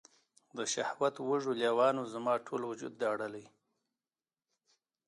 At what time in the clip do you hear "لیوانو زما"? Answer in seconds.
1.61-2.33